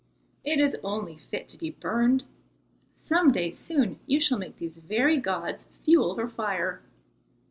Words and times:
It 0.43 0.59
is 0.59 0.77
only 0.83 1.15
fit 1.15 1.47
to 1.49 1.59
be 1.59 1.69
burned. 1.69 2.23
Some 2.97 3.31
day 3.31 3.51
soon 3.51 3.99
you 4.07 4.19
shall 4.19 4.39
make 4.39 4.57
these 4.57 4.77
very 4.77 5.17
gods 5.17 5.65
fuel 5.85 6.15
for 6.15 6.27
fire." 6.27 6.81